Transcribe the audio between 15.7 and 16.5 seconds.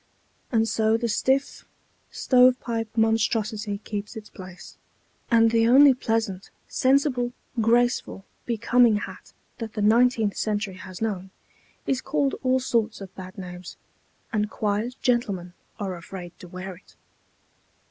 are afraid to